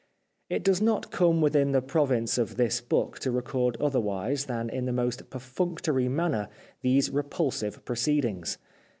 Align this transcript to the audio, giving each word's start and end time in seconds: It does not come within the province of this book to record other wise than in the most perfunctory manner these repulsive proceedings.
It 0.49 0.63
does 0.63 0.81
not 0.81 1.11
come 1.11 1.41
within 1.41 1.73
the 1.73 1.81
province 1.83 2.39
of 2.39 2.55
this 2.57 2.81
book 2.81 3.19
to 3.19 3.29
record 3.29 3.77
other 3.79 3.99
wise 3.99 4.45
than 4.45 4.67
in 4.67 4.85
the 4.85 4.91
most 4.91 5.29
perfunctory 5.29 6.09
manner 6.09 6.49
these 6.81 7.11
repulsive 7.11 7.85
proceedings. 7.85 8.57